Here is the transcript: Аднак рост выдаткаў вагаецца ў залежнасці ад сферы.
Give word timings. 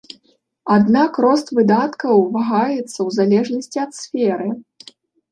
Аднак 0.75 1.11
рост 1.25 1.47
выдаткаў 1.57 2.23
вагаецца 2.37 2.77
ў 2.77 3.09
залежнасці 3.19 3.77
ад 3.83 3.91
сферы. 3.99 4.49